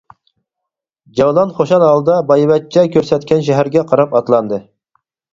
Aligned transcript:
جەۋلان 1.17 1.51
خۇشال 1.59 1.83
ھالدا 1.87 2.15
بايۋەچچە 2.31 2.85
كۆرسەتكەن 2.95 3.43
شەھەرگە 3.49 3.83
قاراپ 3.93 4.17
ئاتلاندى. 4.21 4.59